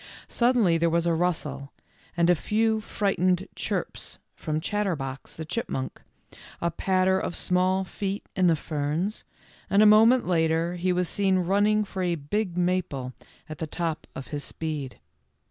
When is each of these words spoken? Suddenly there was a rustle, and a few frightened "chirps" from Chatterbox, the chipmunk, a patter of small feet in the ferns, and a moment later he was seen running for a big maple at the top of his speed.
Suddenly 0.27 0.79
there 0.79 0.89
was 0.89 1.05
a 1.05 1.13
rustle, 1.13 1.71
and 2.17 2.27
a 2.27 2.33
few 2.33 2.79
frightened 2.81 3.47
"chirps" 3.55 4.17
from 4.35 4.59
Chatterbox, 4.59 5.35
the 5.35 5.45
chipmunk, 5.45 6.01
a 6.59 6.71
patter 6.71 7.19
of 7.19 7.35
small 7.35 7.83
feet 7.83 8.25
in 8.35 8.47
the 8.47 8.55
ferns, 8.55 9.25
and 9.69 9.83
a 9.83 9.85
moment 9.85 10.27
later 10.27 10.75
he 10.75 10.91
was 10.91 11.07
seen 11.07 11.37
running 11.37 11.83
for 11.83 12.01
a 12.01 12.15
big 12.15 12.57
maple 12.57 13.13
at 13.47 13.59
the 13.59 13.67
top 13.67 14.07
of 14.15 14.29
his 14.29 14.43
speed. 14.43 14.97